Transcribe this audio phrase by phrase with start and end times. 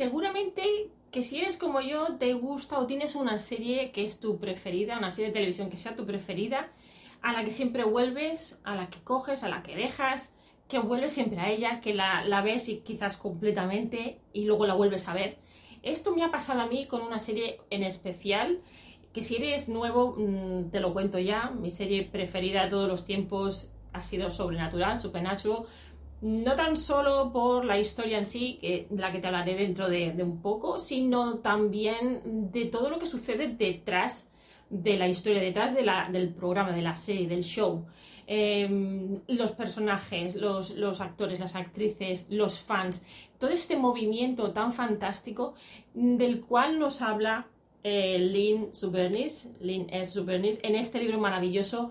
[0.00, 0.62] seguramente
[1.10, 4.96] que si eres como yo, te gusta o tienes una serie que es tu preferida,
[4.96, 6.72] una serie de televisión que sea tu preferida,
[7.20, 10.34] a la que siempre vuelves, a la que coges, a la que dejas,
[10.68, 15.06] que vuelves siempre a ella, que la, ves y quizás completamente y luego la vuelves
[15.06, 15.36] a ver.
[15.82, 18.62] Esto me ha pasado a mí con una serie en especial,
[19.12, 23.04] que si eres nuevo, mm, te lo cuento ya, mi serie preferida de todos los
[23.04, 25.64] tiempos ha sido Sobrenatural, Supernatural,
[26.22, 30.14] no tan solo por la historia en sí, que, la que te hablaré dentro de,
[30.22, 34.30] un poco, sino también de todo lo que sucede detrás
[34.68, 37.86] de la historia, detrás del programa, de la serie, del show.
[38.26, 43.04] Em, los personajes, los, los, actores, las actrices, los fans,
[43.38, 45.54] todo este movimiento tan fantástico
[45.94, 47.48] del cual nos habla
[47.82, 50.12] eh, Lynn Subernis, Lynn S.
[50.12, 51.90] Subernis, en este libro maravilloso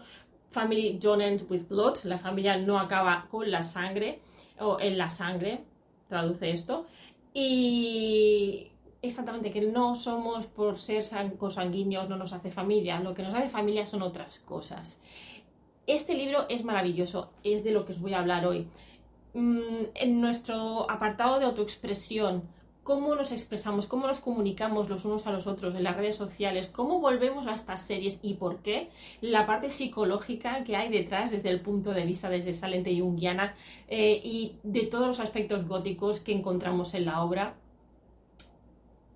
[0.52, 4.20] Family Don't End with Blood, la familia no acaba con la sangre,
[4.60, 5.64] o en la sangre,
[6.08, 6.88] traduce esto,
[7.34, 11.06] y exactamente que no somos por ser
[11.38, 15.02] consanguíneos, no nos hace familia, lo que nos hace familia son otras cosas.
[15.88, 18.68] Este libro es maravilloso, es de lo que os voy a hablar hoy.
[19.34, 22.44] Mm, en nuestro apartado de autoexpresión,
[22.90, 26.72] cómo nos expresamos, cómo nos comunicamos los unos a los otros en las redes sociales,
[26.74, 28.90] cómo volvemos a estas series y por qué,
[29.22, 33.54] la parte psicológica que hay detrás desde el punto de vista desde esa lente junguiana
[33.90, 37.54] eh, y de todos los aspectos góticos que encontramos en la obra.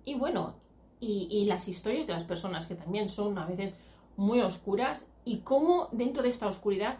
[0.04, 0.54] Y bueno,
[1.00, 3.76] y, y las historias de las personas que también son a veces
[4.16, 6.98] muy oscuras y cómo dentro de esta oscuridad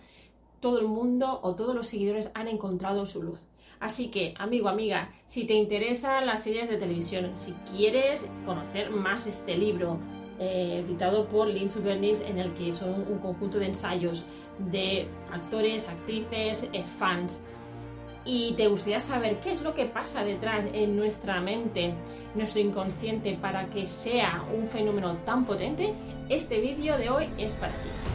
[0.59, 3.39] todo el mundo o todos los seguidores han encontrado su luz.
[3.85, 9.27] Así que, amigo, amiga, si te interesan las series de televisión, si quieres conocer más
[9.27, 9.99] este libro,
[10.41, 14.25] eh, editado por Lynn Bernice, en el que son un conjunto de ensayos
[14.71, 17.45] de actores, actrices, eh, fans,
[18.25, 21.93] y te gustaría saber qué es lo que pasa detrás en nuestra mente,
[22.35, 25.93] nuestro inconsciente, para que sea un fenómeno tan potente,
[26.31, 28.14] este vídeo de hoy es para ti.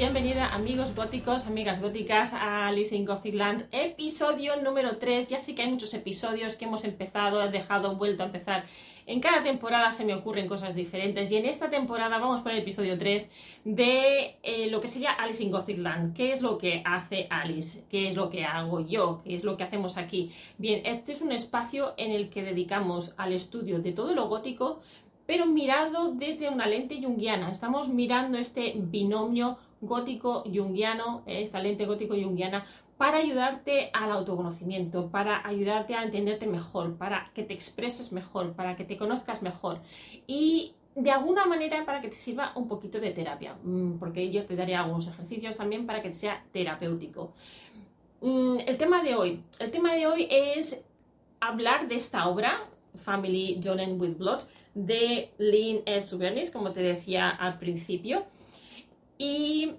[0.00, 5.28] Bienvenida amigos góticos, amigas góticas a Alice in Gothic Land, episodio número 3.
[5.28, 8.64] Ya sé que hay muchos episodios que hemos empezado, he dejado, vuelto a empezar.
[9.04, 12.60] En cada temporada se me ocurren cosas diferentes y en esta temporada vamos por el
[12.60, 13.30] episodio 3
[13.64, 16.16] de eh, lo que sería Alice in Gothic Land.
[16.16, 17.84] ¿Qué es lo que hace Alice?
[17.90, 19.20] ¿Qué es lo que hago yo?
[19.22, 20.32] ¿Qué es lo que hacemos aquí?
[20.56, 24.80] Bien, este es un espacio en el que dedicamos al estudio de todo lo gótico,
[25.26, 27.52] pero mirado desde una lente junguiana.
[27.52, 35.94] Estamos mirando este binomio gótico-junguiano, eh, esta lente gótico-junguiana, para ayudarte al autoconocimiento, para ayudarte
[35.94, 39.80] a entenderte mejor, para que te expreses mejor, para que te conozcas mejor
[40.26, 44.44] y de alguna manera para que te sirva un poquito de terapia, mm, porque yo
[44.44, 47.32] te daré algunos ejercicios también para que sea terapéutico.
[48.20, 50.84] Mm, el tema de hoy, el tema de hoy es
[51.40, 54.42] hablar de esta obra, Family Journey with Blood,
[54.74, 56.16] de Lynn S.
[56.52, 58.24] Como te decía al principio.
[59.22, 59.72] Y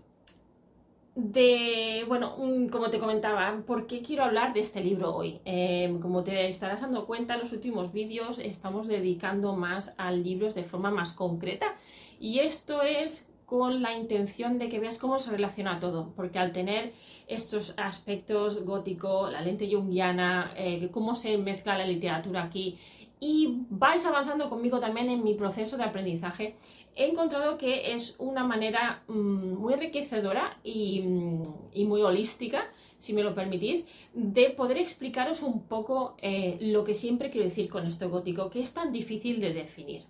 [1.15, 2.35] de, bueno,
[2.71, 5.41] como te comentaba, ¿por qué quiero hablar de este libro hoy?
[5.45, 10.53] Em, como te estarás dando cuenta, en los últimos vídeos estamos dedicando más a libros
[10.53, 11.73] de forma más concreta.
[12.19, 16.53] Y esto es con la intención de que veas cómo se relaciona todo, porque al
[16.53, 16.93] tener
[17.25, 22.77] estos aspectos gótico, la lente junguiana, eh, cómo se mezcla la literatura aquí,
[23.23, 26.55] y vais avanzando conmigo también en mi proceso de aprendizaje,
[26.95, 31.43] he encontrado que es una manera mm, muy enriquecedora mm,
[31.73, 36.93] y, muy holística, si me lo permitís, de poder explicaros un poco eh, lo que
[36.93, 40.03] siempre quiero decir con esto gótico, que es tan difícil de definir.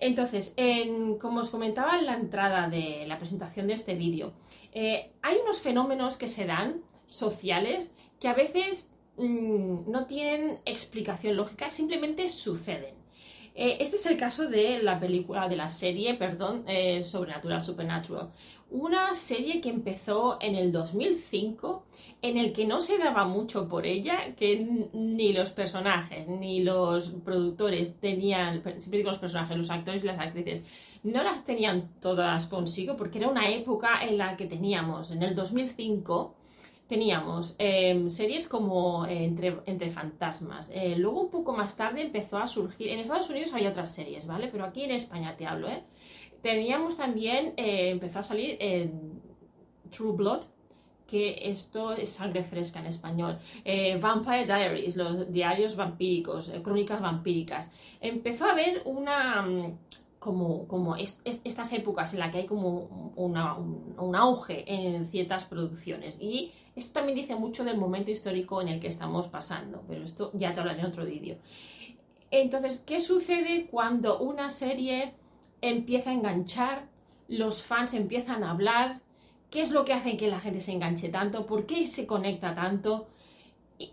[0.00, 0.54] Entonces,
[1.20, 4.32] como os comentaba en la entrada de la presentación de este vídeo,
[4.72, 11.36] eh, hay unos fenómenos que se dan sociales que a veces Mm, no tienen explicación
[11.36, 12.94] lógica, simplemente suceden.
[13.60, 18.30] Eh, este es el caso de la película, de la serie, perdón, eh, Sobrenatural, Supernatural.
[18.70, 21.84] Una serie que empezó en el 2005,
[22.22, 27.10] en el que no se daba mucho por ella, que ni los personajes, ni los
[27.24, 30.64] productores tenían, siempre digo los personajes, los actores y las actrices,
[31.02, 35.34] no las tenían todas consigo, porque era una época en la que teníamos, en el
[35.34, 36.36] 2005,
[36.88, 40.70] teníamos em, series como eh, entre, entre, fantasmas.
[40.74, 42.88] Eh, luego, un poco más tarde, empezó a surgir.
[42.88, 44.48] En Estados Unidos había otras series, ¿vale?
[44.50, 45.84] Pero aquí en España te hablo, ¿eh?
[46.42, 48.58] Teníamos también, eh, empezó a salir
[49.90, 50.44] True Blood,
[51.06, 53.38] que esto es sangre fresca en español.
[54.00, 57.70] Vampire Diaries, los diarios vampíricos, crónicas vampíricas.
[58.00, 59.78] Empezó a haber una mm,
[60.18, 66.18] como, como estas épocas en las que hay como un, auge en ciertas producciones.
[66.20, 70.30] Y esto también dice mucho del momento histórico en el que estamos pasando, pero esto
[70.34, 71.36] ya te hablaré en otro vídeo.
[72.30, 75.14] Entonces, ¿qué sucede cuando una serie
[75.60, 76.86] empieza a enganchar,
[77.26, 79.00] los fans empiezan a hablar?
[79.50, 81.46] ¿Qué es lo que hace que la gente se enganche tanto?
[81.46, 83.08] ¿Por qué se conecta tanto?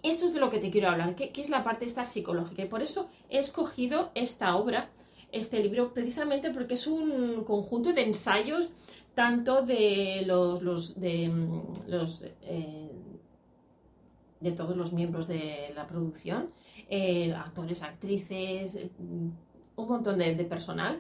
[0.03, 2.63] Esto es de lo que te quiero hablar, que, es la parte esta psicológica.
[2.63, 4.89] Y por eso he escogido esta obra
[5.31, 8.71] este libro precisamente porque es un conjunto de ensayos
[9.15, 12.91] tanto de los, de mm, los eh,
[14.39, 16.51] de todos los miembros de la producción,
[16.89, 19.29] eh, actores, actrices, mm,
[19.77, 20.99] un montón de, personal,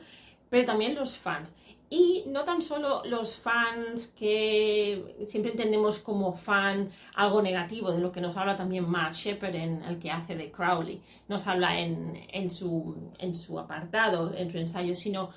[0.49, 1.55] pero también los fans.
[1.87, 8.11] Y no tan solo los fans que siempre entendemos como fan algo negativo, de lo
[8.11, 12.49] que nos habla también Mark Shepard, en el que hace de Crowley, nos habla en
[12.49, 15.29] su apartado, en su ensayo, sino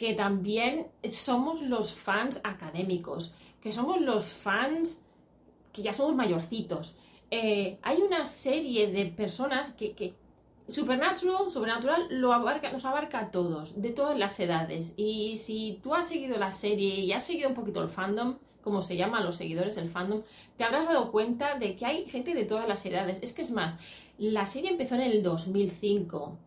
[0.00, 5.04] que también somos los fans académicos, que somos los fans
[5.74, 6.96] que ya somos mayorcitos.
[7.30, 10.14] Eh, hay una serie de personas que, que
[10.68, 14.94] Supernatural, Supernatural lo abarca, nos abarca a todos, de todas las edades.
[14.96, 18.80] Y si tú has seguido la serie y has seguido un poquito el fandom, como
[18.80, 20.22] se llaman los seguidores del fandom,
[20.56, 23.18] te habrás dado cuenta de que hay gente de todas las edades.
[23.20, 23.78] Es que es más,
[24.16, 26.38] la serie empezó en el 2005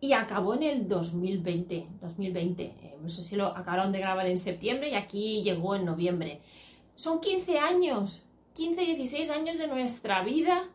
[0.00, 1.86] y acabó en el 2020.
[2.00, 2.62] 2020.
[2.62, 6.40] Eh, no sé si lo acabaron de grabar en septiembre y aquí llegó en noviembre.
[6.94, 8.22] Son 15 años,
[8.54, 10.68] 15, 16 años de nuestra vida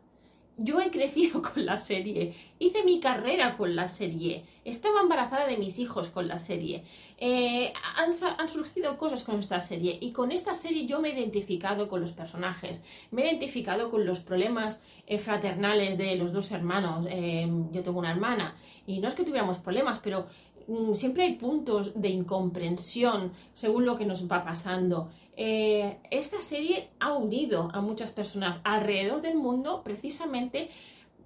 [0.58, 5.58] yo he crecido con la serie, hice mi carrera con la serie, estaba embarazada de
[5.58, 6.84] mis hijos con la serie,
[7.18, 11.88] eh, han, surgido cosas con esta serie y con esta serie yo me he identificado
[11.88, 17.08] con los personajes, me he identificado con los problemas eh, fraternales de los dos hermanos,
[17.10, 18.56] eh, yo tengo una hermana
[18.86, 20.28] y no es que tuviéramos problemas, pero
[20.68, 25.10] mm, siempre hay puntos de incomprensión según lo que nos va pasando.
[25.36, 30.70] Eh, esta serie ha unido a muchas personas alrededor del mundo precisamente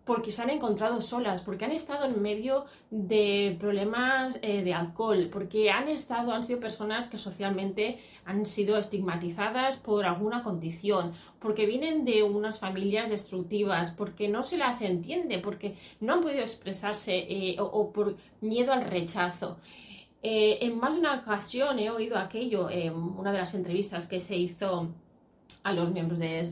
[0.08, 5.28] porque se han encontrado solas, porque han estado en medio de problemas eh, de alcohol,
[5.30, 11.66] porque han estado, han sido personas que socialmente han sido estigmatizadas por alguna condición, porque
[11.66, 17.26] vienen de unas familias destructivas, porque no se las entiende, porque no han podido expresarse
[17.30, 19.58] eh, o por miedo al rechazo.
[20.30, 24.20] Eh, en más de una ocasión he oído aquello, en una de las entrevistas que
[24.20, 24.90] se hizo
[25.64, 26.44] a los miembros de,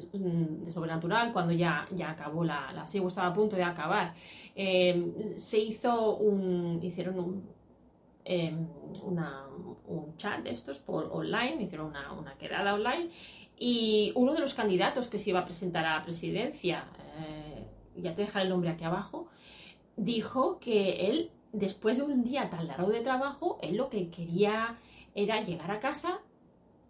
[0.74, 4.14] Sobrenatural cuando ya, ya acabó la, la serie, estaba a punto de acabar.
[4.56, 7.50] Eh, se hizo un, hicieron un,
[8.24, 8.66] em,
[9.88, 13.10] un chat de estos por online, hicieron una, una, quedada online
[13.60, 16.86] y uno de los candidatos que se iba a presentar a la presidencia,
[17.20, 17.66] eh,
[17.98, 19.28] ya te dejaré el nombre aquí abajo,
[19.98, 24.78] dijo que él después de un día tan largo de trabajo, él lo que quería
[25.14, 26.20] era llegar a casa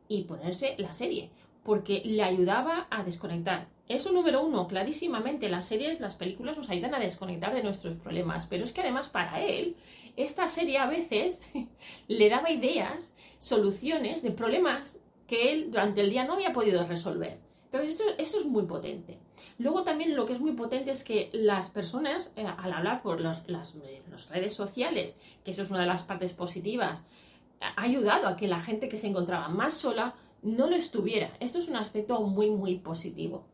[0.07, 1.29] y ponerse la serie,
[1.63, 3.67] porque le ayudaba a desconectar.
[3.87, 8.47] Eso número uno, clarísimamente, las series, las películas nos ayudan a desconectar de nuestros problemas,
[8.49, 9.75] pero es que además para él,
[10.17, 11.43] esta serie a veces
[12.07, 17.37] le daba ideas, soluciones de problemas que él durante el día no había podido resolver.
[17.81, 19.17] Entonces, esto, es muy potente.
[19.57, 23.21] Luego también lo que es muy potente es que las personas, eh, al hablar por
[23.21, 27.05] las, eh, las, redes sociales, que eso es una de las partes positivas,
[27.59, 31.35] ha ayudado a que la gente que se encontraba más sola no lo estuviera.
[31.39, 33.45] Esto es un aspecto muy, muy positivo.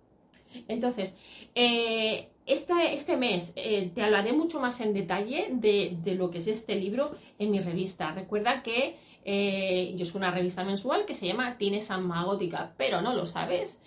[0.68, 1.16] Entonces,
[1.56, 6.76] eh, este mes te hablaré mucho más en detalle de, de, lo que es este
[6.76, 8.12] libro en mi revista.
[8.12, 8.98] Recuerda que
[9.96, 13.82] yo soy una revista mensual que se llama Tienes Alma Gótica, pero no lo sabes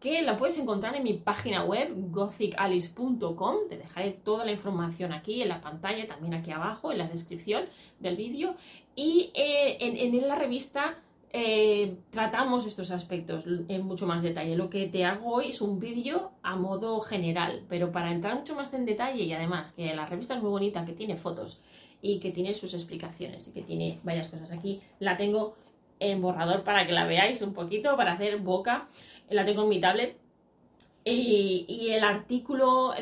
[0.00, 3.56] que la puedes encontrar en mi página web gothicalice.com.
[3.68, 7.64] Te dejaré toda la información aquí en la pantalla, también aquí abajo en la descripción
[8.00, 8.56] del vídeo.
[8.96, 10.98] Y eh, en, la revista
[11.32, 14.56] eh, tratamos estos aspectos en mucho más detalle.
[14.56, 18.54] Lo que te hago hoy es un vídeo a modo general, pero para entrar mucho
[18.54, 21.60] más en detalle y además que la revista es muy bonita, que tiene fotos
[22.00, 24.50] y que tiene sus explicaciones y que tiene varias cosas.
[24.50, 25.54] Aquí la tengo
[26.00, 28.88] en borrador para que la veáis un poquito, para hacer boca.
[29.30, 30.16] La tengo en mi tablet.
[31.04, 32.92] Y, el artículo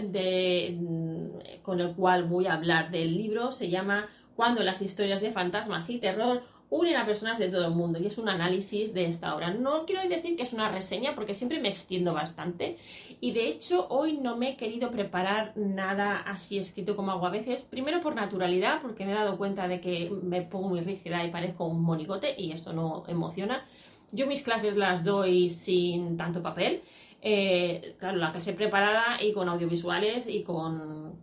[1.62, 5.90] con el cual voy a hablar del libro se llama Cuando las historias de fantasmas
[5.90, 9.35] y terror unen a personas de todo el mundo y es un análisis de esta
[9.35, 9.52] obra.
[9.52, 12.76] No quiero decir que es una reseña porque siempre me extiendo bastante
[13.20, 17.30] y de hecho hoy no me he querido preparar nada así escrito como hago a
[17.30, 17.62] veces.
[17.62, 21.30] Primero por naturalidad porque me he dado cuenta de que me pongo muy rígida y
[21.30, 23.66] parezco un monigote y esto no emociona.
[24.12, 26.83] Yo mis clases las doy sin tanto papel
[27.21, 31.19] eh, claro, la que sé preparada y con audiovisuales y con,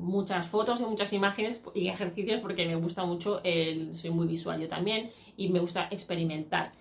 [0.00, 4.60] muchas fotos y muchas imágenes y ejercicios porque me gusta mucho, el, soy muy visual
[4.60, 6.72] yo también y me gusta experimentar.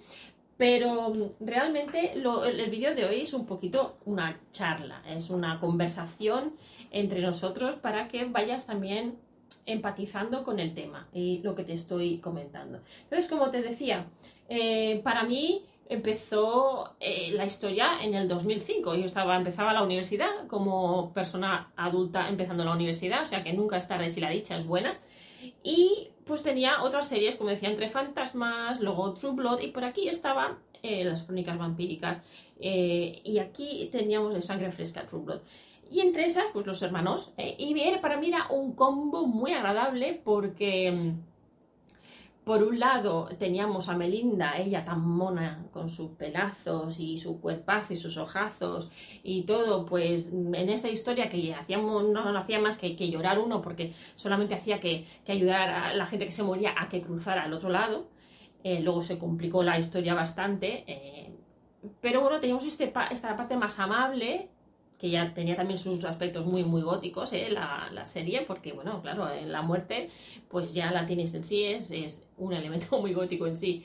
[0.57, 6.53] Pero realmente el vídeo de hoy es un poquito una charla, es una conversación
[6.91, 9.17] entre nosotros para que vayas también
[9.65, 12.79] empatizando con el tema y lo que te estoy comentando.
[13.03, 14.05] Entonces, como te decía,
[14.49, 18.95] eh, para mí empezó eh, la historia en el 2005.
[18.95, 23.77] Yo estaba, empezaba la universidad como persona adulta empezando la universidad, o sea que nunca
[23.77, 24.99] es tarde si la dicha es buena.
[25.63, 30.09] Y pues tenía otras series, como decía, Entre Fantasmas, luego True Blood, y por aquí
[30.09, 32.23] estaban eh, las crónicas vampíricas.
[32.59, 35.41] Eh, y aquí teníamos de sangre fresca, True Blood.
[35.91, 37.33] Y entre esas, pues los hermanos.
[37.37, 41.35] y para mí era un combo muy agradable porque mm,
[42.45, 47.93] por un lado teníamos a Melinda, ella tan mona, con sus pelazos y su cuerpazo
[47.93, 48.91] y sus ojazos
[49.23, 53.63] y todo, pues en esta historia que hacíamos, no, hacía más que, que, llorar uno
[53.63, 57.43] porque solamente hacía que, que, ayudar a la gente que se moría a que cruzara
[57.43, 58.07] al otro lado.
[58.63, 60.83] Eh, luego se complicó la historia bastante.
[60.87, 61.33] Eh,
[61.99, 64.49] pero bueno, teníamos este, esta parte más amable
[65.05, 67.47] que ya tenía también sus aspectos muy, muy góticos, ¿eh?
[67.51, 70.09] la, la, serie, porque, bueno, claro, en la muerte,
[70.49, 73.83] pues ya la tienes en sí, es, es un elemento muy gótico en sí.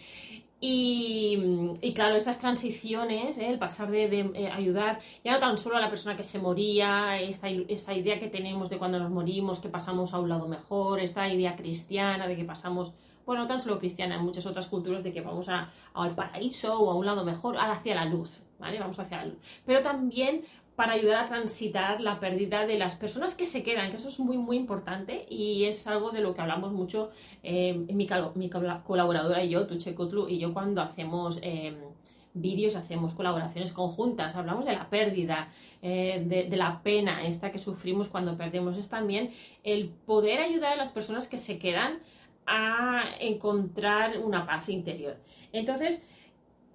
[0.63, 1.39] Y,
[1.83, 3.51] y claro, esas transiciones, ¿eh?
[3.51, 6.39] el pasar de, de eh, ayudar ya no tan solo a la persona que se
[6.39, 10.49] moría, esta, esa idea que tenemos de cuando nos morimos, que pasamos a un lado
[10.49, 12.93] mejor, esta idea cristiana de que pasamos
[13.27, 16.81] bueno, no tan solo cristiana, en muchas otras culturas de que vamos a, al paraíso
[16.81, 18.81] o a un lado mejor, hacia la luz, ¿vale?
[18.81, 19.39] Vamos hacia la luz.
[19.65, 20.43] Pero también
[20.81, 24.19] para ayudar a transitar la pérdida de las personas que se quedan, que eso es
[24.19, 27.11] muy, muy importante y es algo de lo que hablamos mucho
[27.43, 31.77] eh, mi, mi, colaboradora y yo, Tuche Kotlu, y yo cuando hacemos em,
[32.33, 37.59] vídeos, hacemos colaboraciones conjuntas, hablamos de la pérdida, eh, de, de, la pena esta que
[37.59, 41.99] sufrimos cuando perdemos, es también el poder ayudar a las personas que se quedan
[42.47, 45.19] a encontrar una paz interior.
[45.53, 46.03] Entonces,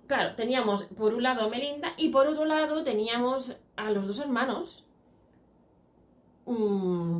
[0.05, 4.19] claro, teníamos por un lado a Melinda y por otro lado teníamos a los dos
[4.19, 4.85] hermanos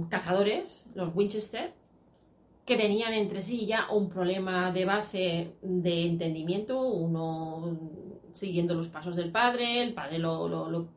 [0.10, 1.74] cazadores, los Winchester,
[2.66, 7.78] que tenían entre sí ya un problema de base de entendimiento, uno
[8.32, 10.88] siguiendo los pasos del padre, el padre lo,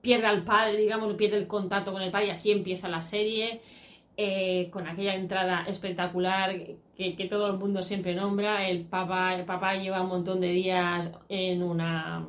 [0.00, 3.60] pierde al padre, digamos, pierde el contacto con el padre y así empieza la serie.
[4.18, 6.50] Eh, con aquella entrada espectacular
[6.96, 8.66] que, todo el mundo siempre nombra.
[8.66, 12.26] El papá, el papá lleva un montón de días en, una,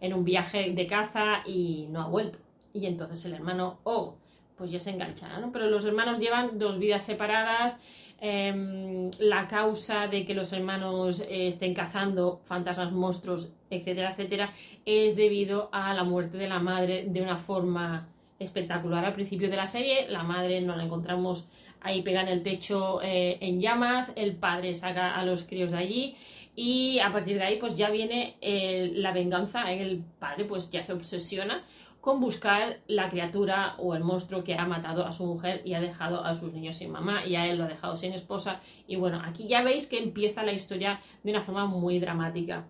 [0.00, 2.38] en un viaje de caza y no ha vuelto.
[2.72, 4.16] Y entonces el hermano, oh,
[4.56, 5.52] pues ya se engancha, ¿no?
[5.52, 7.80] Pero los hermanos llevan dos vidas separadas.
[8.18, 14.54] Em, la causa de que los hermanos eh, estén cazando fantasmas, monstruos, etcétera, etcétera,
[14.86, 19.56] es debido a la muerte de la madre de una forma espectacular al principio de
[19.56, 20.08] la serie.
[20.08, 21.48] La madre no la encontramos
[21.82, 25.78] ahí pega en el techo eh, en llamas, el padre saca a los críos de
[25.78, 26.16] allí
[26.56, 30.82] y a partir de ahí pues ya viene eh, la venganza, el padre pues ya
[30.82, 31.62] se obsesiona
[32.00, 35.80] con buscar la criatura o el monstruo que ha matado a su mujer y ha
[35.80, 38.96] dejado a sus niños sin mamá y a él lo ha dejado sin esposa y
[38.96, 42.64] bueno, aquí ya veis que empieza la historia de una forma muy dramática.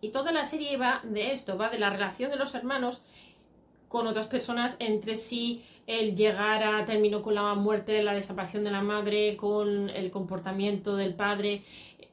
[0.00, 3.02] Y toda la serie va de esto, va de la relación de los hermanos
[3.92, 8.70] con otras personas entre sí, el llegar a término con la muerte, la desaparición de
[8.70, 11.62] la madre, con el comportamiento del padre.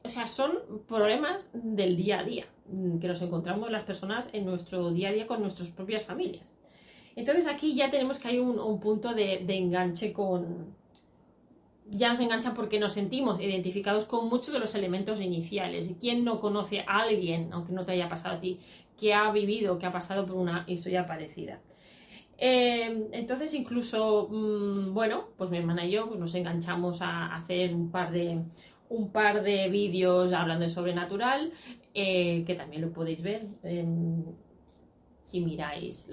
[0.02, 4.46] O sea, son problemas del día a día mm, que nos encontramos las personas en
[4.46, 6.50] nuestro día a día con nuestras propias familias.
[7.16, 10.78] Entonces aquí ya tenemos que hay un, punto de, enganche con...
[11.90, 15.90] Ya nos engancha porque nos sentimos identificados con muchos de los elementos iniciales.
[15.90, 18.60] ¿Y quién no conoce a alguien, aunque no te haya pasado a ti,
[18.98, 21.60] que ha vivido, que ha pasado por una historia parecida?
[22.42, 27.74] Em, entonces incluso, mm, bueno, pues mi hermana y yo pues nos enganchamos a hacer
[27.74, 28.38] un par de,
[28.90, 31.52] un par de vídeos hablando de sobrenatural,
[31.94, 33.46] eh, que también lo podéis ver
[35.22, 36.10] si miráis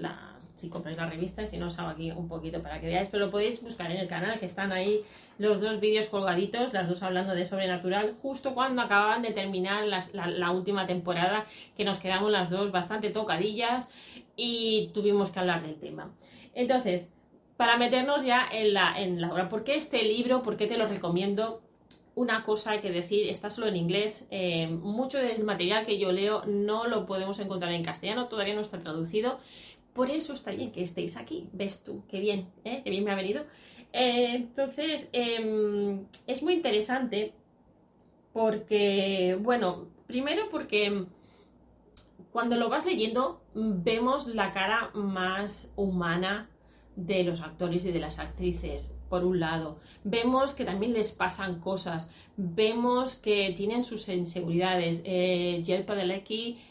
[0.58, 3.08] si compráis la revista y si no os hago aquí un poquito para que veáis,
[3.08, 5.04] pero lo podéis buscar en el canal que están ahí
[5.38, 10.50] los dos vídeos colgaditos, las dos hablando de sobrenatural, justo cuando acababan de terminar la,
[10.50, 13.88] última temporada, que nos quedamos las dos bastante tocadillas
[14.36, 16.12] y tuvimos que hablar del tema.
[16.54, 17.14] Entonces,
[17.56, 20.42] para meternos ya en la, en la obra, ¿por qué este libro?
[20.42, 21.62] ¿Por qué te lo recomiendo?
[22.18, 26.44] Una cosa que decir, está solo en inglés, eh, mucho del material que yo leo
[26.46, 29.38] no lo podemos encontrar en castellano, todavía no está traducido,
[29.92, 32.80] por eso está bien que estéis aquí, ves tú, qué bien, ¿eh?
[32.82, 33.44] qué bien me ha venido.
[33.92, 37.34] Eh, entonces, em, es muy interesante
[38.32, 41.06] porque, bueno, primero porque
[42.32, 46.50] cuando lo vas leyendo vemos la cara más humana
[46.96, 49.78] de los actores y de las actrices, por un lado.
[50.04, 55.02] Vemos que también les pasan cosas, vemos que tienen sus inseguridades.
[55.04, 55.62] Eh,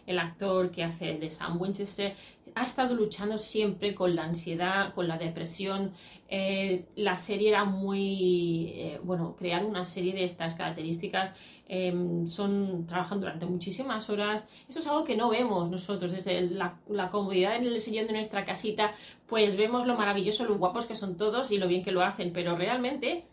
[0.05, 2.15] el actor que hace de Sam Winchester,
[2.59, 5.93] ha estado luchando siempre con la ansiedad, con la depresión.
[6.27, 11.33] Eh, la serie era muy, eh, bueno, crear una serie de estas características
[11.67, 14.47] em, son, trabajan durante muchísimas horas.
[14.67, 16.79] Eso es algo que no vemos nosotros desde la,
[17.11, 18.93] comodidad en el sillón de nuestra casita,
[19.27, 22.31] pues vemos lo maravilloso, lo guapos que son todos y lo bien que lo hacen,
[22.33, 23.25] pero realmente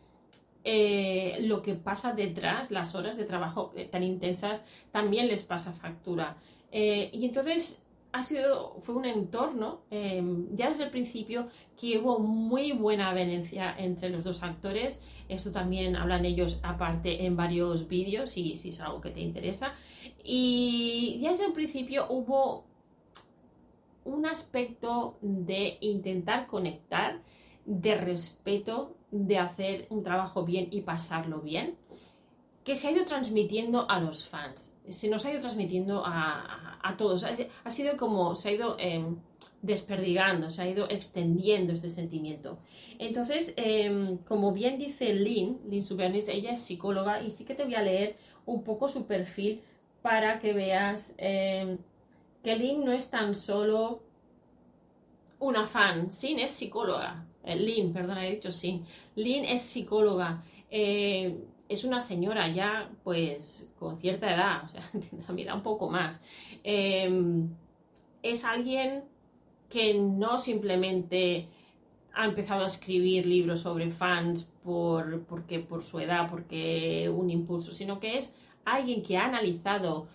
[0.64, 6.36] eh, lo que pasa detrás, las horas de trabajo tan intensas, también les pasa factura.
[6.72, 7.83] y entonces
[8.14, 13.75] ha sido, fue un entorno, em, ya desde el principio, que hubo muy buena avenencia
[13.76, 15.02] entre los dos actores.
[15.28, 19.75] Esto también hablan ellos aparte en varios vídeos, si, si es algo que te interesa.
[20.23, 22.66] Y ya desde el principio hubo
[24.04, 27.21] un aspecto de intentar conectar,
[27.66, 31.75] de respeto, de hacer un trabajo bien y pasarlo bien,
[32.64, 37.25] que se ha ido transmitiendo a los fans se nos ha ido transmitiendo a, todos.
[37.25, 39.16] Ha, sido como, se ha ido em,
[39.62, 42.59] desperdigando, se ha ido extendiendo este sentimiento.
[42.99, 47.64] Entonces, em, como bien dice Lynn, Lynn Subernis, ella es psicóloga y sí que te
[47.64, 49.62] voy a leer un poco su perfil
[50.02, 51.78] para que veas em,
[52.42, 54.02] que Lynn no es tan solo
[55.40, 57.26] una fan, Sin es psicóloga.
[57.42, 58.85] Eh, Lynn, perdón, he dicho Sin.
[59.16, 60.42] Lynn es psicóloga.
[60.71, 64.83] Eh, es una señora ya, pues, con cierta edad, o sea,
[65.28, 66.23] a mi edad un poco más.
[66.62, 67.48] Em,
[68.22, 69.05] es alguien
[69.68, 71.48] que no simplemente
[72.12, 77.72] ha empezado a escribir libros sobre fans por, porque, por su edad, porque un impulso,
[77.72, 80.07] sino que es alguien que ha analizado,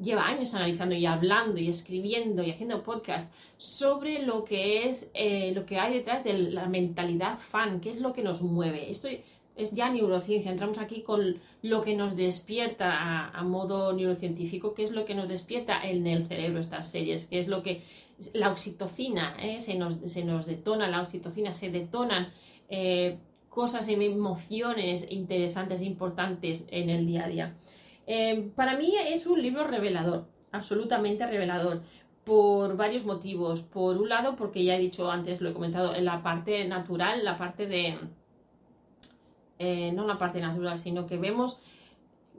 [0.00, 5.52] lleva años analizando y hablando y escribiendo y haciendo podcast sobre lo que es, eh,
[5.54, 8.90] lo que hay detrás de la mentalidad fan, qué es lo que nos mueve.
[8.90, 9.22] Estoy
[9.56, 10.50] es ya neurociencia.
[10.50, 15.28] Entramos aquí con lo que nos despierta a, modo neurocientífico, qué es lo que nos
[15.28, 17.82] despierta en el cerebro estas series, qué es lo que
[18.34, 19.60] la oxitocina, ¿eh?
[19.60, 22.32] se, nos, se, nos, detona la oxitocina, se detonan
[22.68, 27.56] eh, cosas, emociones interesantes, importantes en el día a día.
[28.06, 31.82] Eh, para mí es un libro revelador, absolutamente revelador,
[32.24, 33.62] por varios motivos.
[33.62, 37.24] Por un lado, porque ya he dicho antes, lo he comentado, en la parte natural,
[37.24, 37.98] la parte de
[39.58, 41.58] eh, no la parte natural, sino que vemos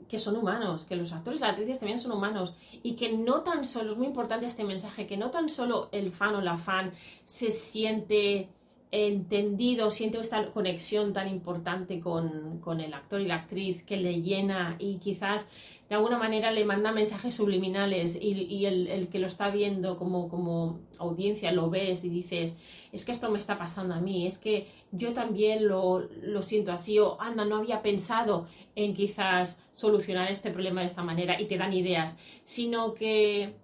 [0.08, 3.42] que son humanos, que los actores y las actrices también son humanos y que no
[3.42, 6.56] tan solo, es muy importante este mensaje, que no tan solo el fan o la
[6.56, 6.92] fan
[7.24, 8.48] se siente
[8.90, 14.22] entendido, siente esta conexión tan importante con, con, el actor y la actriz que le
[14.22, 15.50] llena y quizás
[15.90, 19.98] de alguna manera le manda mensajes subliminales y, y el, el, que lo está viendo
[19.98, 22.54] como, como audiencia lo ves y dices,
[22.90, 26.72] es que esto me está pasando a mí, es que yo también lo, lo siento
[26.72, 31.44] así o anda, no había pensado en quizás solucionar este problema de esta manera y
[31.44, 33.54] te dan ideas, sino que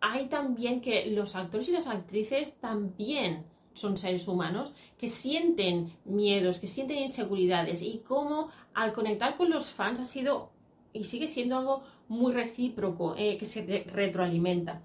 [0.00, 6.58] hay también que los actores y las actrices también son seres humanos que sienten miedos,
[6.58, 10.50] que sienten inseguridades y cómo al conectar con los fans ha sido
[10.92, 14.82] y sigue siendo algo muy recíproco, eh, que se retroalimenta.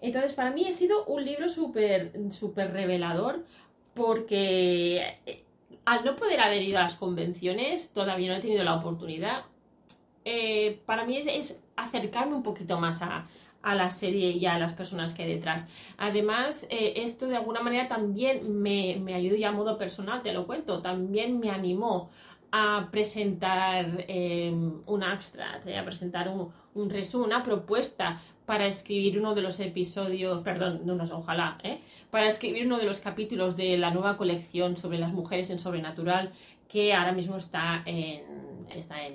[0.00, 3.44] Entonces, para mí ha sido un libro súper súper revelador
[3.94, 5.44] porque eh,
[5.84, 9.44] al no poder haber ido a las convenciones, todavía no he tenido la oportunidad,
[10.24, 13.28] eh, para mí es acercarme un poquito más a,
[13.64, 15.66] a la serie y a las personas que hay detrás.
[15.96, 20.32] Además, eh, esto de alguna manera también me, me ayudó ya a modo personal, te
[20.32, 22.10] lo cuento, también me animó
[22.52, 29.18] a presentar em, un abstract, eh, a presentar un, un, resumen, una propuesta para escribir
[29.18, 31.80] uno de los episodios, perdón, no, no, ojalá, ¿eh?
[32.12, 36.32] para escribir uno de los capítulos de la nueva colección sobre las mujeres en sobrenatural
[36.68, 38.22] que ahora mismo está en,
[38.76, 39.14] está en,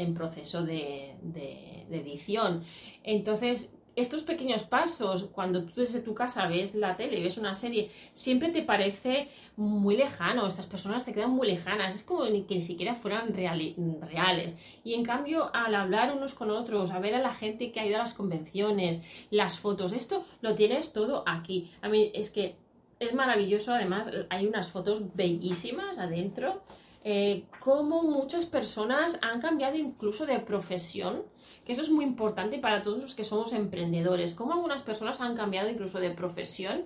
[0.00, 2.64] en proceso de, de, edición.
[3.02, 7.90] Entonces, estos pequeños pasos, cuando tú desde tu casa ves la tele ves una serie,
[8.12, 12.62] siempre te parece muy lejano, estas personas te quedan muy lejanas, es como que ni
[12.62, 14.58] siquiera fueran reales.
[14.84, 17.86] Y en cambio, al hablar unos con otros, a ver a la gente que ha
[17.86, 21.70] ido a las convenciones, las fotos, esto lo tienes todo aquí.
[21.82, 22.56] A mí es que
[23.00, 26.62] es maravilloso, además hay unas fotos bellísimas adentro,
[27.04, 31.24] eh, como muchas personas han cambiado incluso de profesión
[31.64, 35.36] que eso es muy importante para todos los que somos emprendedores, cómo algunas personas han
[35.36, 36.84] cambiado incluso de profesión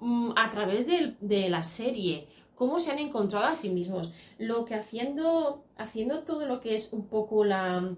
[0.00, 4.74] mm, a través de, la serie, cómo se han encontrado a sí mismos, lo que
[4.74, 7.94] haciendo, haciendo todo lo que es un poco la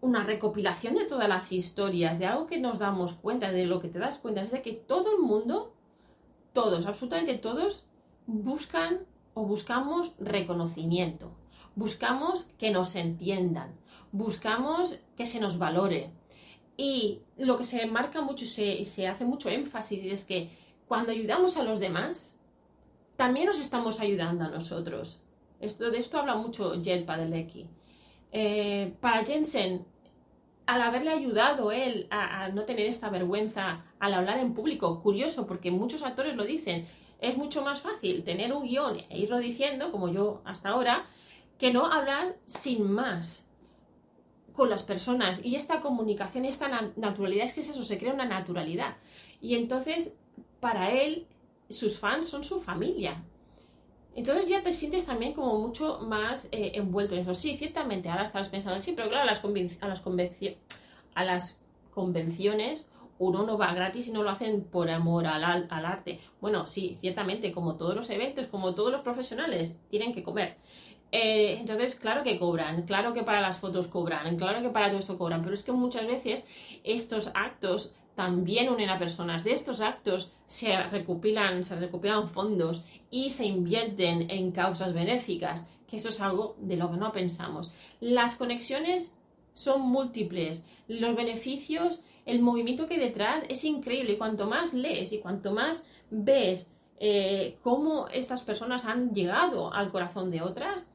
[0.00, 3.86] una recopilación de todas las historias, de algo que nos damos cuenta, de lo que
[3.86, 5.74] te das cuenta, es de que todo el mundo,
[6.52, 7.86] todos, absolutamente todos,
[8.26, 11.32] buscan o buscamos reconocimiento,
[11.74, 13.74] buscamos que nos entiendan,
[14.12, 16.10] buscamos que se nos valore.
[16.76, 20.50] Y lo que se marca mucho y se, hace mucho énfasis es que
[20.86, 22.36] cuando ayudamos a los demás,
[23.16, 25.20] también nos estamos ayudando a nosotros.
[25.60, 27.68] Esto, de esto habla mucho Jen Padelecki.
[28.32, 29.84] Eh, para Jensen,
[30.66, 35.70] al haberle ayudado él a, no tener esta vergüenza al hablar en público, curioso, porque
[35.70, 36.88] muchos actores lo dicen,
[37.22, 41.06] es mucho más fácil tener un guion e irlo diciendo, como yo hasta ahora,
[41.58, 43.46] que no hablar sin más
[44.52, 48.26] con las personas y esta comunicación, esta naturalidad, es que es eso, se crea una
[48.26, 48.96] naturalidad.
[49.40, 50.16] Y entonces,
[50.60, 51.26] para él,
[51.68, 53.22] sus fans son su familia.
[54.14, 57.34] Entonces ya te sientes también como mucho más eh, envuelto en eso.
[57.34, 59.26] Sí, ciertamente, ahora estás pensando, sí, pero claro, a
[61.24, 61.60] las,
[61.94, 62.86] convenciones
[63.22, 66.20] uno no va gratis y no lo hacen por amor al, arte.
[66.40, 70.56] Bueno, sí, ciertamente, como todos los eventos, como todos los profesionales, tienen que comer.
[71.12, 74.98] Eh, entonces, claro que cobran, claro que para las fotos cobran, claro que para todo
[74.98, 76.46] esto cobran, pero es que muchas veces
[76.82, 79.44] estos actos también unen a personas.
[79.44, 85.98] De estos actos se recopilan, se recopilan fondos y se invierten en causas benéficas, que
[85.98, 87.70] eso es algo de lo que no pensamos.
[88.00, 89.16] Las conexiones
[89.54, 95.12] son múltiples, los beneficios, el movimiento que hay detrás es increíble y cuanto más lees
[95.12, 100.86] y cuanto más ves eh, cómo estas personas han llegado al corazón de otras,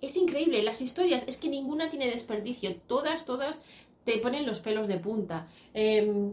[0.00, 3.64] es increíble, las historias, es que ninguna tiene desperdicio, todas, todas
[4.04, 5.48] te ponen los pelos de punta.
[5.74, 6.32] Em,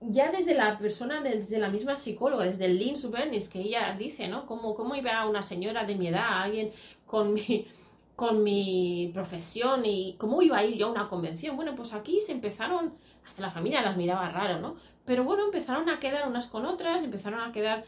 [0.00, 4.44] ya desde la persona, desde la misma psicóloga, desde Lynn Subernis, que ella dice, ¿no?
[4.46, 6.72] ¿Cómo, ¿Cómo iba una señora de mi edad, alguien
[7.06, 7.66] con mi,
[8.16, 11.56] con mi profesión y cómo iba a ir yo a una convención?
[11.56, 12.94] Bueno, pues aquí se empezaron,
[13.26, 14.76] hasta la familia las miraba raro, ¿no?
[15.04, 17.84] Pero bueno, empezaron a quedar unas con otras, empezaron a quedar,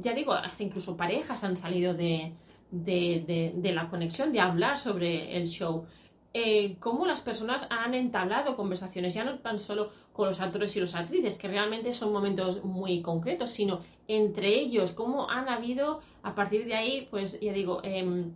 [0.00, 2.34] ya digo, hasta incluso parejas han salido de,
[2.70, 5.86] de, la conexión, de hablar sobre el show.
[6.34, 10.80] Eh, cómo las personas han entablado conversaciones, ya no tan solo con los actores y
[10.80, 16.34] los actrices, que realmente son momentos muy concretos, sino entre ellos, cómo han habido, a
[16.34, 18.34] partir de ahí, pues ya digo, em,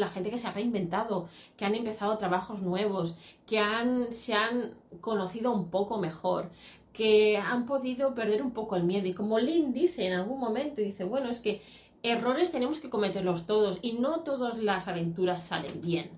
[0.00, 4.74] la gente que se ha reinventado, que han empezado trabajos nuevos, que han, se han
[5.00, 6.50] conocido un poco mejor,
[6.92, 9.06] que han podido perder un poco el miedo.
[9.06, 11.62] Y como Lynn dice en algún momento, dice, bueno, es que
[12.02, 16.10] errores tenemos que cometerlos todos y no todas las aventuras salen bien,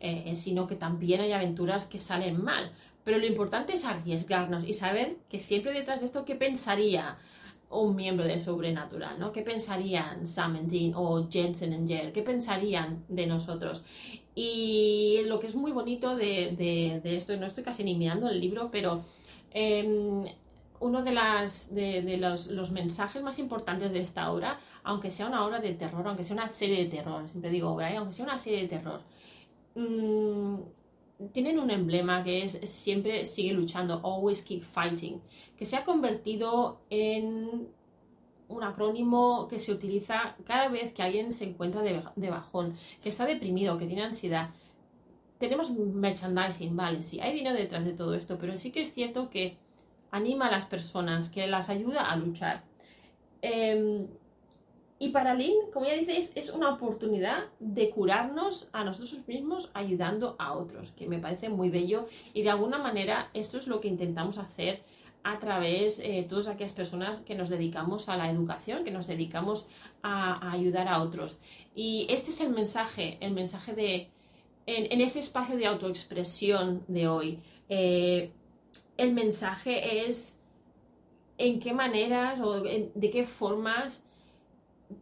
[0.00, 2.72] eh, sino que también hay aventuras que salen mal.
[3.04, 7.18] Pero lo importante es arriesgarnos y saber que siempre detrás de esto, ¿qué pensaría
[7.82, 9.18] un miembro de Sobrenatural?
[9.18, 9.32] ¿no?
[9.32, 12.12] ¿Qué pensarían Sam and Dean o Jensen and Jer?
[12.12, 13.84] ¿Qué pensarían de nosotros?
[14.34, 18.70] Y lo que es muy bonito de, esto, no estoy casi ni mirando el libro,
[18.70, 19.04] pero
[19.52, 20.24] em,
[20.80, 25.60] uno de, las, de, los, mensajes más importantes de esta obra, aunque sea una obra
[25.60, 27.96] de terror, aunque sea una serie de terror, siempre digo obra, ¿eh?
[27.96, 29.00] aunque sea una serie de terror,
[29.76, 30.56] mm,
[31.32, 35.20] tienen un emblema que es siempre sigue luchando, always keep fighting,
[35.56, 37.68] que se ha convertido en
[38.48, 43.26] un acrónimo que se utiliza cada vez que alguien se encuentra de, bajón, que está
[43.26, 44.50] deprimido, que tiene ansiedad.
[45.38, 49.30] Tenemos merchandising, vale, sí, hay dinero detrás de todo esto, pero sí que es cierto
[49.30, 49.56] que
[50.10, 52.64] anima a las personas, que las ayuda a luchar.
[53.42, 54.06] Em,
[55.04, 60.34] y para Lynn, como ya dices, es una oportunidad de curarnos a nosotros mismos ayudando
[60.38, 63.88] a otros, que me parece muy bello y de alguna manera esto es lo que
[63.88, 64.82] intentamos hacer
[65.22, 69.06] a través de eh, todas aquellas personas que nos dedicamos a la educación, que nos
[69.06, 69.68] dedicamos
[70.02, 71.38] a, ayudar a otros.
[71.74, 74.08] Y este es el mensaje, el mensaje de,
[74.64, 77.40] en, en este espacio de autoexpresión de hoy.
[77.68, 78.32] Eh,
[78.96, 80.40] el mensaje es
[81.36, 84.02] en qué maneras o de qué formas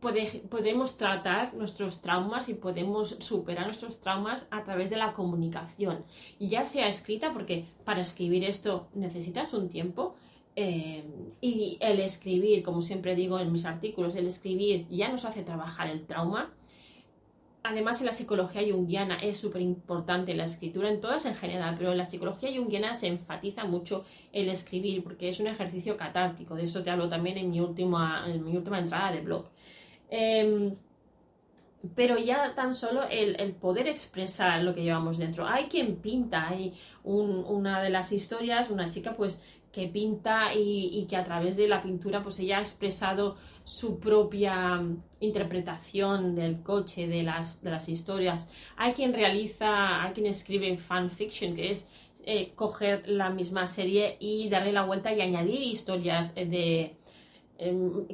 [0.00, 6.04] podemos tratar nuestros traumas y podemos superar nuestros traumas a través de la comunicación,
[6.38, 10.14] ya sea escrita, porque para escribir esto necesitas un tiempo,
[10.54, 11.04] eh,
[11.40, 15.88] y el escribir, como siempre digo en mis artículos, el escribir ya nos hace trabajar
[15.88, 16.52] el trauma.
[17.64, 21.92] Además, en la psicología junguiana es súper importante la escritura, en todas en general, pero
[21.92, 26.56] en la psicología junguiana se enfatiza mucho el escribir porque es un ejercicio catártico.
[26.56, 29.46] De eso te hablo también en mi última, en mi última entrada de blog.
[30.14, 30.76] Em,
[31.94, 35.46] pero ya tan solo el, poder expresar lo que llevamos dentro.
[35.46, 41.16] Hay quien pinta, hay una de las historias, una chica pues que pinta y, que
[41.16, 47.08] a través de la pintura pues ella ha expresado su propia mm, interpretación del coche,
[47.08, 48.50] de las, de historias.
[48.76, 51.88] Hay quien realiza, hay quien escribe fanfiction, que es
[52.26, 57.01] eh, coger la misma serie y darle la vuelta y añadir historias de, em,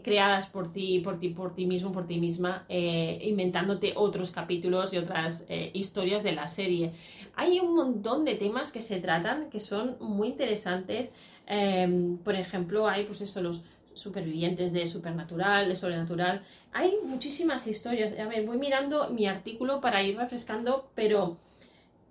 [0.02, 4.92] creadas por ti, por ti, por ti mismo, por ti misma, eh, inventándote otros capítulos
[4.92, 6.92] y otras eh, historias de la serie.
[7.36, 11.10] Hay un montón de temas que se tratan que son muy interesantes.
[11.46, 13.62] Em, por ejemplo, hay pues eso, los
[13.94, 16.44] supervivientes de supernatural, de sobrenatural.
[16.72, 18.18] Hay muchísimas historias.
[18.18, 21.38] A ver, voy mirando mi artículo para ir refrescando, pero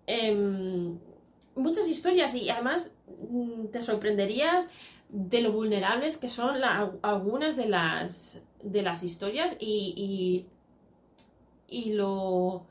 [0.05, 0.97] em,
[1.55, 2.93] muchas historias y además
[3.29, 4.69] mm, te sorprenderías
[5.09, 6.57] de lo vulnerables que son
[7.01, 10.45] algunas de las, de las historias y,
[11.69, 12.65] y, lo,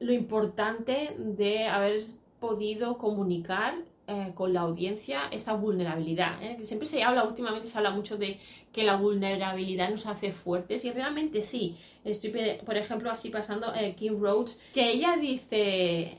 [0.00, 2.02] lo importante de haber
[2.40, 3.74] podido comunicar
[4.06, 6.42] eh, con la audiencia esta vulnerabilidad.
[6.42, 6.58] ¿eh?
[6.62, 8.40] Siempre se habla, últimamente se habla mucho de
[8.72, 11.76] que la vulnerabilidad nos hace fuertes y realmente sí.
[12.04, 12.32] Estoy,
[12.64, 16.18] por ejemplo, así pasando eh, Kim Rhodes, que ella dice,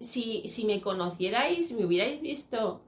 [0.00, 2.80] si, si me conocierais, me hubierais visto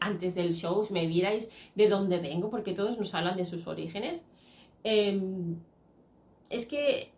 [0.00, 4.24] antes del show, me vierais de dónde vengo, porque todos nos hablan de sus orígenes,
[4.84, 5.56] em,
[6.50, 7.12] es que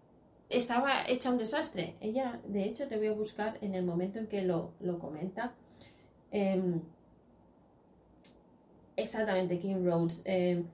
[0.49, 1.97] estaba hecha un desastre.
[2.01, 5.55] Ella, de hecho, te voy a buscar en el momento en que lo, comenta.
[6.31, 6.81] Em,
[8.97, 10.23] exactamente, Kim Rhodes.
[10.25, 10.65] Em,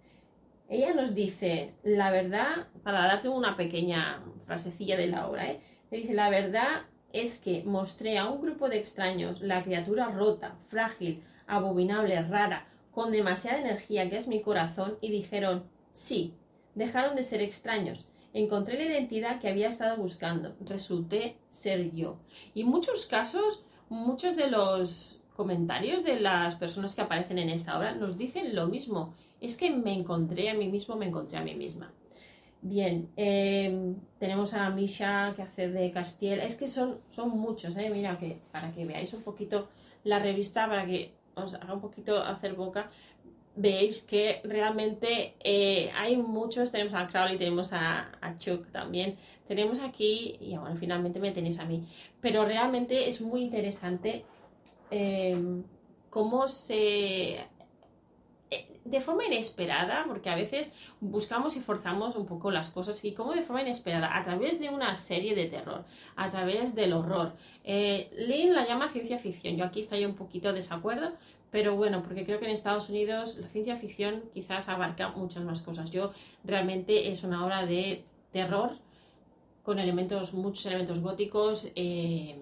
[0.69, 5.61] ella nos dice, la verdad, para darte una pequeña frasecilla de la obra, ¿eh?
[5.91, 11.25] dice, la verdad es que mostré a un grupo de extraños la criatura rota, frágil,
[11.51, 16.35] abominable, rara, con demasiada energía que es mi corazón, y dijeron, sí,
[16.75, 20.55] dejaron de ser extraños Encontré la identidad que había estado buscando.
[20.61, 22.19] Resulté ser yo.
[22.55, 27.77] Y en muchos casos, muchos de los comentarios de las personas que aparecen en esta
[27.77, 29.15] obra nos dicen lo mismo.
[29.41, 31.93] Es que me encontré a mí mismo, me encontré a mí misma.
[32.63, 36.41] Bien, em, tenemos a Misha que hace de Castiel.
[36.41, 37.91] Es que son, son muchos, ¿eh?
[37.91, 39.71] Mira, que para que veáis un poquito
[40.05, 42.91] la revista, para que os haga un poquito hacer boca
[43.57, 50.37] veis que realmente eh, hay muchos, tenemos a Crowley, tenemos a, Chuck también, tenemos aquí,
[50.41, 51.87] y bueno, finalmente me tenéis a mí,
[52.21, 54.25] pero realmente es muy interesante
[54.91, 55.63] em,
[56.09, 57.47] cómo se...
[58.51, 63.13] Eh, de forma inesperada, porque a veces buscamos y forzamos un poco las cosas, y
[63.13, 65.85] cómo de forma inesperada, a través de una serie de terror,
[66.17, 67.35] a través del horror.
[67.63, 71.13] Eh, Lynn la llama ciencia ficción, yo aquí estoy un poquito de desacuerdo,
[71.51, 75.63] pero bueno, porque creo que en Estados Unidos la ciencia ficción quizás abarca muchas más
[75.63, 75.91] cosas.
[75.91, 76.13] Yo
[76.45, 78.73] realmente es una obra de terror
[79.63, 82.39] con elementos, muchos elementos góticos, eh,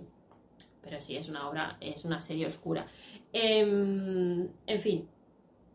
[0.83, 2.87] pero sí, es una obra, es una serie oscura.
[3.33, 5.09] Em, en fin,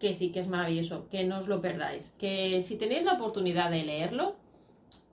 [0.04, 3.72] que sí, que es maravilloso, que no os lo perdáis, que si tenéis la oportunidad
[3.72, 4.36] de leerlo,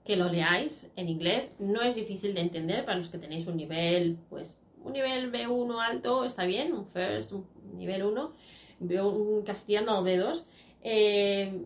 [0.03, 3.55] que lo leáis en inglés, no es difícil de entender para los que tenéis un
[3.55, 7.45] nivel, pues un nivel B1 alto está bien, un first, un
[7.77, 8.33] nivel 1,
[8.81, 10.43] un castellano B2,
[10.83, 11.63] eh,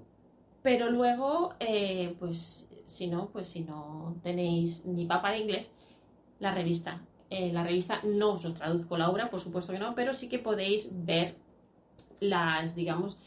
[0.62, 5.74] pero luego, eh, pues si no, pues si no tenéis ni papa de inglés,
[6.38, 7.02] la revista.
[7.32, 10.30] Eh, la revista no os lo traduzco la obra, por supuesto que no, pero sí
[10.30, 11.44] que podéis ver
[12.20, 13.18] las, digamos,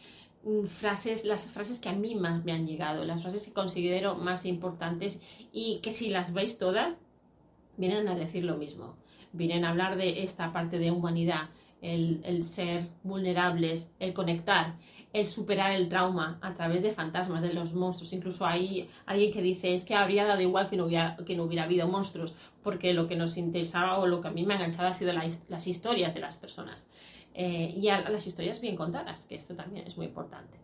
[0.45, 4.15] mm, frases, las frases que a mí más me han llegado, las frases que considero
[4.15, 5.23] más importantes
[5.53, 6.97] y que si las veis todas,
[7.77, 8.97] vienen a decir lo mismo
[9.33, 11.49] vienen a hablar de esta parte de humanidad,
[11.81, 14.75] el, ser vulnerables, el conectar,
[15.13, 18.13] el superar el trauma a través de fantasmas, de los monstruos.
[18.13, 21.45] Incluso hay alguien que dice es que habría dado igual que no hubiera, que no
[21.45, 24.57] hubiera habido monstruos, porque lo que nos interesaba o lo que a mí me ha
[24.57, 26.91] enganchado ha sido las historias de las personas.
[27.41, 30.59] Eh, y a, las historias bien contadas, que esto también es muy importante.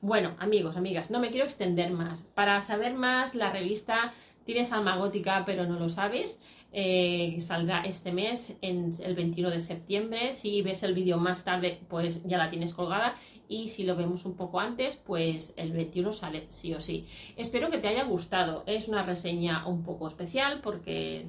[0.00, 2.30] Bueno, amigos, amigas, no me quiero extender más.
[2.34, 4.12] Para saber más, la revista
[4.44, 6.42] Tienes alma gótica, pero no lo sabes.
[6.74, 10.32] eh, saldrá este mes, en el 21 de septiembre.
[10.32, 13.14] Si ves el vídeo más tarde, pues ya la tienes colgada.
[13.46, 17.06] Y si lo vemos un poco antes, pues el 21 sale sí o sí.
[17.36, 18.64] Espero que te haya gustado.
[18.66, 21.26] Es una reseña un poco especial porque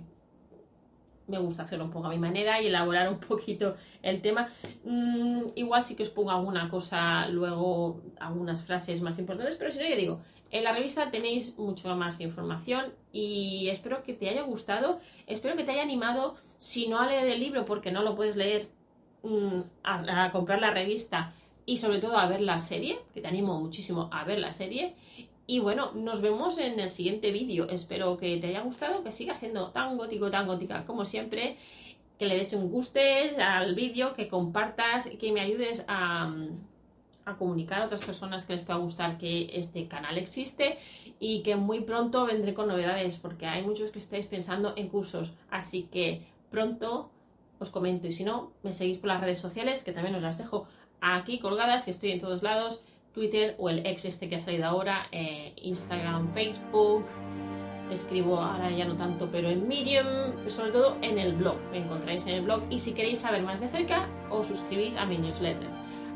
[1.27, 4.49] me gusta hacerlo un poco a mi manera y elaborar un poquito el tema.
[4.83, 9.79] Mm, igual sí que os pongo alguna cosa, luego algunas frases más importantes, pero si
[9.79, 10.21] no, yo digo,
[10.53, 15.63] en la revista tenéis mucho más información y espero que te haya gustado, espero que
[15.63, 18.69] te haya animado, si no a leer el libro porque no lo puedes leer,
[19.23, 21.33] mm, a, comprar la revista
[21.65, 24.95] y sobre todo a ver la serie, que te animo muchísimo a ver la serie.
[25.45, 27.69] Y bueno, nos vemos en el siguiente vídeo.
[27.69, 31.57] Espero que te haya gustado, que siga siendo tan gótico, tan gótica como siempre.
[32.17, 36.33] Que le des un guste al vídeo, que compartas, que me ayudes a,
[37.25, 40.77] a comunicar a otras personas que les pueda gustar que este canal existe
[41.19, 45.33] y que muy pronto vendré con novedades porque hay muchos que estáis pensando en cursos,
[45.49, 47.09] así que pronto
[47.59, 50.37] os comento y si no, me seguís por las redes sociales que también os las
[50.37, 50.67] dejo
[51.01, 54.65] aquí colgadas, que estoy en todos lados, Twitter o el ex este que ha salido
[54.65, 57.05] ahora, eh, Instagram, Facebook,
[57.91, 60.07] escribo ahora ya no tanto, pero en Medium,
[60.47, 63.61] sobre todo en el blog, me encontráis en el blog y si queréis saber más
[63.61, 65.67] de cerca, os suscribís a mi newsletter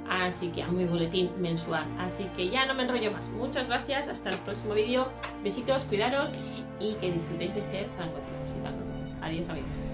[0.09, 1.85] así que a mi boletín mensual.
[1.99, 3.29] Así que ya no me enrollo más.
[3.29, 5.07] Muchas gracias, hasta el próximo vídeo.
[5.43, 6.33] Besitos, cuidaros
[6.79, 9.21] y que disfrutéis de ser tan y tan.
[9.21, 9.86] Adiós, amigos.